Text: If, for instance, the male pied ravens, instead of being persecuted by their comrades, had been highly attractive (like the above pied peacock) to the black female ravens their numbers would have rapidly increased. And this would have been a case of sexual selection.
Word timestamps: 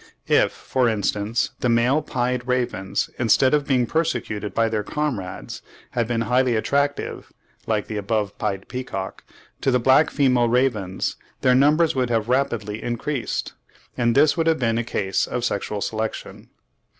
If, 0.25 0.51
for 0.51 0.89
instance, 0.89 1.51
the 1.59 1.69
male 1.69 2.01
pied 2.01 2.47
ravens, 2.47 3.11
instead 3.19 3.53
of 3.53 3.67
being 3.67 3.85
persecuted 3.85 4.51
by 4.55 4.67
their 4.67 4.81
comrades, 4.81 5.61
had 5.91 6.07
been 6.07 6.21
highly 6.21 6.55
attractive 6.55 7.31
(like 7.67 7.85
the 7.85 7.97
above 7.97 8.35
pied 8.39 8.67
peacock) 8.67 9.23
to 9.61 9.69
the 9.69 9.77
black 9.77 10.09
female 10.09 10.49
ravens 10.49 11.17
their 11.41 11.53
numbers 11.53 11.93
would 11.93 12.09
have 12.09 12.29
rapidly 12.29 12.81
increased. 12.81 13.53
And 13.95 14.15
this 14.15 14.35
would 14.35 14.47
have 14.47 14.57
been 14.57 14.79
a 14.79 14.83
case 14.83 15.27
of 15.27 15.45
sexual 15.45 15.81
selection. 15.81 16.49